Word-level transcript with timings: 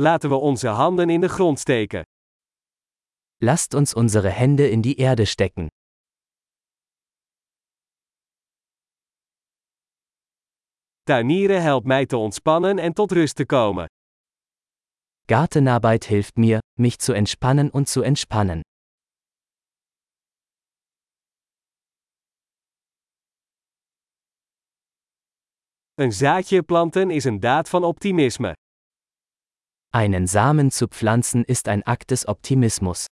Laten 0.00 0.28
we 0.28 0.36
onze 0.36 0.68
handen 0.68 1.10
in 1.10 1.20
de 1.20 1.28
grond 1.28 1.58
steken. 1.58 2.02
Lasst 3.36 3.74
uns 3.74 3.94
unsere 3.94 4.28
Hände 4.28 4.70
in 4.70 4.80
die 4.80 4.94
Erde 4.94 5.24
stecken. 5.24 5.66
Tuinieren 11.02 11.62
helpt 11.62 11.86
mij 11.86 12.06
te 12.06 12.16
ontspannen 12.16 12.78
en 12.78 12.92
tot 12.92 13.12
rust 13.12 13.36
te 13.36 13.46
komen. 13.46 13.86
Gartenarbeit 15.26 16.04
hilft 16.04 16.36
mir, 16.36 16.58
mich 16.80 16.96
zu 16.98 17.12
entspannen 17.12 17.70
und 17.70 17.88
zu 17.88 18.02
entspannen. 18.02 18.60
Een 25.94 26.12
zaadje 26.12 26.62
planten 26.62 27.10
is 27.10 27.24
een 27.24 27.40
daad 27.40 27.68
van 27.68 27.84
optimisme. 27.84 28.52
Einen 29.90 30.26
Samen 30.26 30.70
zu 30.70 30.86
pflanzen 30.86 31.44
ist 31.44 31.66
ein 31.66 31.82
Akt 31.82 32.10
des 32.10 32.26
Optimismus. 32.26 33.06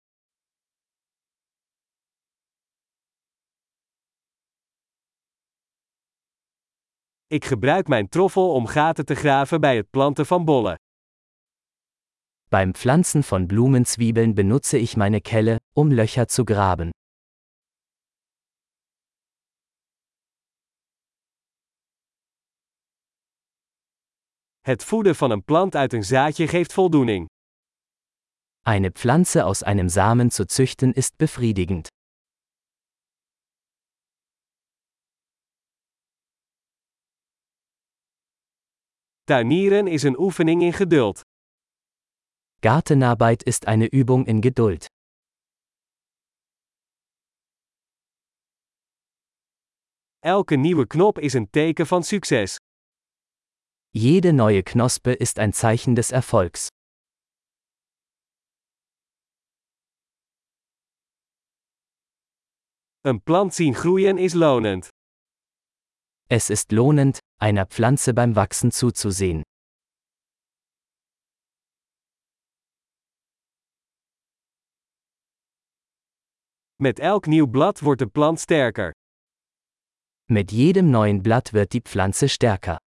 Ik 7.27 7.45
gebruik 7.45 7.89
mijn 7.89 8.09
troffel 8.09 8.53
om 8.53 8.67
gaten 8.67 9.05
te 9.05 9.15
graven 9.15 9.61
bij 9.61 9.77
het 9.77 9.91
planten 9.91 10.27
van 10.27 10.45
bollen. 10.45 10.75
Beim 12.49 12.73
Pflanzen 12.73 13.23
von 13.23 13.47
Blumenzwiebeln 13.47 14.35
benutze 14.35 14.79
ich 14.79 14.97
meine 14.97 15.21
Kelle, 15.21 15.59
um 15.75 15.93
Löcher 15.93 16.27
zu 16.29 16.45
graben. 16.45 16.91
Het 24.65 24.85
voeden 24.85 25.15
van 25.15 25.31
een 25.31 25.45
plant 25.45 25.77
uit 25.77 25.93
een 25.93 26.05
zaadje 26.05 26.49
geeft 26.49 26.73
voldoening. 26.73 27.27
Eine 28.63 28.91
Pflanze 28.91 29.43
aus 29.43 29.63
einem 29.63 29.89
Samen 29.89 30.31
zu 30.31 30.45
züchten 30.47 30.93
ist 30.95 31.17
befriedigend. 31.17 31.87
Tuinieren 39.25 39.87
is 39.87 40.03
een 40.03 40.19
oefening 40.19 40.63
in 40.63 40.73
geduld. 40.73 41.21
Gartenarbeit 42.61 43.43
ist 43.43 43.67
eine 43.67 43.89
Übung 43.93 44.27
in 44.27 44.41
Geduld. 44.43 44.87
Elke 50.19 50.57
nieuwe 50.57 50.87
knop 50.87 51.19
is 51.19 51.35
een 51.35 51.51
teken 51.51 51.87
van 51.87 52.03
succes. 52.03 52.57
Jede 53.97 54.33
neue 54.33 54.65
Knospe 54.65 55.13
ist 55.13 55.39
ein 55.39 55.53
Zeichen 55.53 55.95
des 55.95 56.11
Erfolgs. 56.11 56.69
Een 63.05 63.23
plant 63.23 63.55
zien 63.55 63.75
groeien 63.75 64.19
is 64.19 64.35
lonend. 64.35 64.89
Es 66.29 66.51
ist 66.51 66.73
lohnend, 66.73 67.21
einer 67.41 67.67
Pflanze 67.67 68.13
beim 68.15 68.35
Wachsen 68.35 68.73
zuzusehen. 68.73 69.43
Met 76.77 76.99
elk 76.99 77.27
nieuw 77.27 77.47
blad 77.47 77.81
wordt 77.81 78.01
de 78.01 78.07
plant 78.07 78.41
sterker. 78.41 78.93
Mit 80.29 80.51
jedem 80.51 80.91
neuen 80.91 81.23
Blatt 81.23 81.53
wird 81.53 81.73
die 81.73 81.83
Pflanze 81.83 82.29
stärker. 82.29 82.84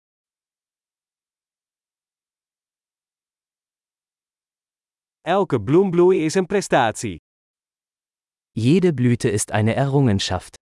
Elke 5.27 5.63
bloembloei 5.63 6.25
is 6.25 6.35
een 6.35 6.47
prestatie. 6.47 7.17
Jede 8.51 8.93
Blüte 8.93 9.31
ist 9.31 9.53
eine 9.53 9.75
Errungenschaft. 9.75 10.57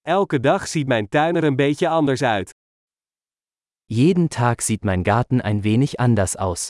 Elke 0.00 0.40
dag 0.40 0.66
ziet 0.68 0.86
mijn 0.86 1.08
tuin 1.08 1.36
er 1.36 1.44
een 1.44 1.56
beetje 1.56 1.88
anders 1.88 2.22
uit. 2.22 2.50
Jeden 3.84 4.28
Tag 4.28 4.60
sieht 4.60 4.84
mein 4.84 5.04
Garten 5.04 5.40
ein 5.40 5.62
wenig 5.62 5.94
anders 5.96 6.36
aus. 6.36 6.66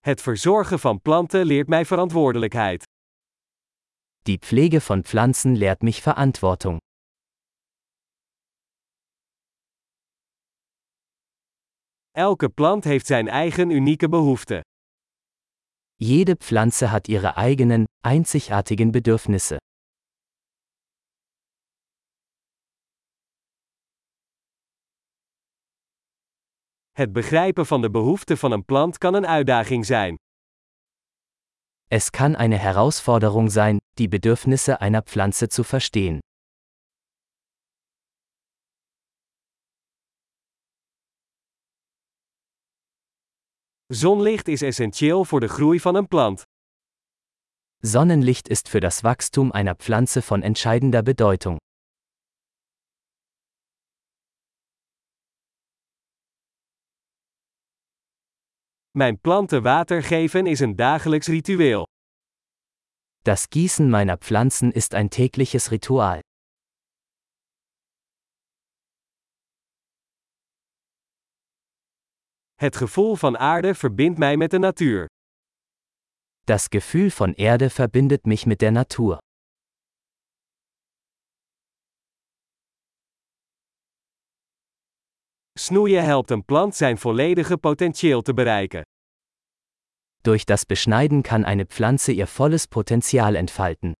Het 0.00 0.20
verzorgen 0.20 0.78
van 0.78 1.00
planten 1.00 1.46
leert 1.46 1.68
mij 1.68 1.84
verantwoordelijkheid. 1.84 2.93
Die 4.26 4.38
Pflege 4.38 4.80
von 4.80 5.04
Pflanzen 5.04 5.54
lehrt 5.54 5.82
mich 5.82 6.00
Verantwortung. 6.00 6.78
Elke 12.12 12.48
plant 12.48 12.84
heeft 12.84 13.06
zijn 13.06 13.28
eigen 13.28 13.70
unieke 13.70 14.08
behoeften. 14.08 14.60
Jede 15.94 16.36
Pflanze 16.36 16.86
hat 16.86 17.08
ihre 17.08 17.34
eigenen, 17.34 17.84
einzigartigen 18.00 18.90
Bedürfnisse. 18.90 19.56
Het 26.92 27.12
begrijpen 27.12 27.66
van 27.66 27.82
de 27.82 27.90
behoeften 27.90 28.38
van 28.38 28.52
een 28.52 28.64
plant 28.64 28.98
kan 28.98 29.14
een 29.14 29.26
uitdaging 29.26 29.86
zijn. 29.86 30.16
Es 31.90 32.10
kann 32.10 32.34
eine 32.36 32.56
Herausforderung 32.56 33.50
sein, 33.50 33.78
die 33.98 34.08
Bedürfnisse 34.08 34.80
einer 34.80 35.02
Pflanze 35.02 35.48
zu 35.48 35.62
verstehen. 35.64 36.20
Zonlicht 43.92 44.48
is 44.48 44.62
essentieel 44.62 45.24
voor 45.24 45.40
de 45.40 45.48
groei 45.48 45.80
van 45.80 45.94
een 45.94 46.08
plant. 46.08 46.42
Sonnenlicht 47.82 48.48
ist 48.48 48.68
für 48.68 48.80
das 48.80 49.02
Wachstum 49.02 49.52
einer 49.52 49.74
Pflanze 49.74 50.22
von 50.22 50.42
entscheidender 50.42 51.02
Bedeutung. 51.02 51.58
Mijn 58.90 59.20
planten 59.20 59.62
water 59.62 60.02
geven 60.02 60.46
is 60.46 60.60
een 60.60 60.76
dagelijks 60.76 61.26
ritueel. 61.26 61.86
Das 63.26 63.48
Gießen 63.48 63.88
meiner 63.88 64.18
Pflanzen 64.18 64.70
ist 64.70 64.94
ein 64.94 65.08
tägliches 65.08 65.70
Ritual. 65.70 66.20
Het 72.54 72.76
gevoel 72.76 73.16
van 73.16 73.36
aarde 73.38 73.74
verbindt 73.74 74.18
mij 74.18 74.36
met 74.36 74.50
de 74.50 74.58
natuur. 74.58 75.06
Das 76.44 76.68
Gefühl 76.68 77.10
von 77.10 77.34
Erde 77.34 77.70
verbindet 77.70 78.26
mich 78.26 78.46
mit 78.46 78.60
der 78.60 78.72
Natur. 78.72 79.18
Snoeien 85.58 86.04
helpt 86.04 86.30
een 86.30 86.44
plant 86.44 86.74
zijn 86.74 86.98
volledige 86.98 87.56
potentieel 87.56 88.22
te 88.22 88.34
bereiken. 88.34 88.82
Durch 90.26 90.46
das 90.46 90.64
Beschneiden 90.64 91.22
kann 91.22 91.44
eine 91.44 91.66
Pflanze 91.66 92.10
ihr 92.10 92.26
volles 92.26 92.66
Potenzial 92.66 93.36
entfalten. 93.36 93.92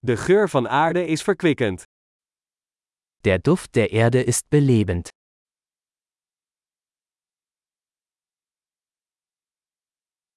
De 0.00 0.16
geur 0.16 0.48
van 0.48 0.66
aarde 0.66 1.04
is 1.06 1.22
verkwikkend. 1.22 1.84
Der 3.24 3.38
Duft 3.38 3.74
der 3.74 3.90
Erde 3.92 4.22
ist 4.22 4.48
belebend. 4.48 5.10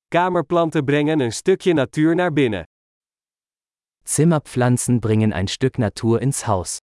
Kamerplanten 0.10 0.86
brengen 0.86 1.20
een 1.22 1.32
stukje 1.32 1.74
natuur 1.74 2.16
naar 2.16 2.34
binnen. 2.34 2.66
Zimmerpflanzen 4.04 5.00
bringen 5.00 5.32
ein 5.34 5.48
Stück 5.48 5.78
Natur 5.78 6.22
ins 6.22 6.48
Haus. 6.48 6.80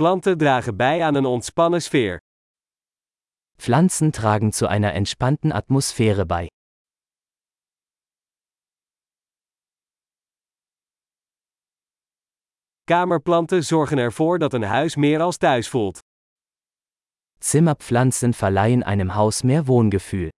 Planten 0.00 0.38
dragen 0.38 0.76
bij 0.76 1.02
aan 1.02 1.14
een 1.14 1.24
ontspannen 1.24 1.82
sfeer. 1.82 2.18
Pflanzen 3.56 4.10
tragen 4.10 4.52
zu 4.52 4.66
einer 4.66 4.92
entspannten 4.92 5.52
Atmosphäre 5.52 6.26
bei. 6.26 6.46
Kamerplanten 12.84 13.64
zorgen 13.64 13.98
ervoor 13.98 14.38
dat 14.38 14.52
een 14.52 14.62
huis 14.62 14.96
meer 14.96 15.20
als 15.20 15.36
thuis 15.36 15.68
voelt. 15.68 15.98
Zimmerpflanzen 17.38 18.34
verleihen 18.34 18.82
einem 18.82 19.08
Haus 19.08 19.42
mehr 19.42 19.66
Wohngefühl. 19.66 20.28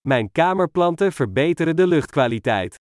Mijn 0.00 0.32
kamerplanten 0.32 1.12
verbeteren 1.12 1.76
de 1.76 1.86
luchtkwaliteit. 1.86 2.86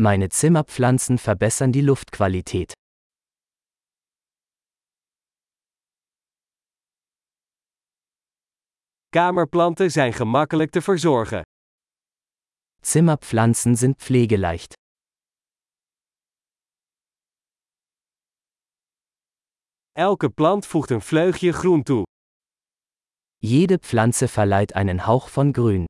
Meine 0.00 0.28
Zimmerpflanzen 0.28 1.18
verbessern 1.18 1.70
die 1.70 1.82
Luftqualität. 1.82 2.72
Kamerplanten 9.08 9.90
zijn 9.90 10.12
gemakkelijk 10.12 10.70
te 10.70 10.80
verzorgen. 10.82 11.42
Zimmerpflanzen 12.80 13.76
sind 13.76 13.98
pflegeleicht. 13.98 14.74
Elke 19.92 20.30
plant 20.30 20.66
voegt 20.66 20.90
een 20.90 21.00
vleugje 21.00 21.52
groen 21.52 21.82
toe. 21.82 22.04
Jede 23.38 23.78
Pflanze 23.78 24.28
verleiht 24.28 24.74
einen 24.74 25.06
Hauch 25.06 25.28
von 25.28 25.52
Grün. 25.52 25.84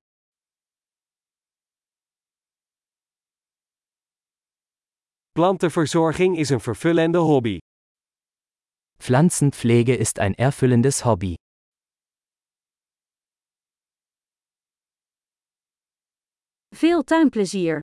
Plantenverzorging 5.34 6.38
is 6.38 6.50
een 6.50 6.60
vervullende 6.60 7.18
hobby. 7.18 7.58
Pflanzenpflege 8.98 9.94
ist 9.94 10.18
ein 10.18 10.34
erfüllendes 10.34 11.04
Hobby. 11.04 11.34
Veel 16.74 17.02
tuinplezier! 17.04 17.82